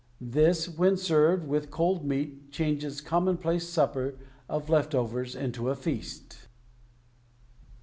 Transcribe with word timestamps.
This, 0.33 0.67
when 0.67 0.97
served 0.97 1.47
with 1.47 1.69
cold 1.69 2.03
meat, 2.03 2.51
changes 2.51 3.01
a 3.01 3.03
common 3.03 3.37
place 3.37 3.69
supper 3.69 4.17
of 4.49 4.67
left 4.67 4.95
overs 4.95 5.35
into 5.35 5.69
a 5.69 5.75
feast. 5.75 6.47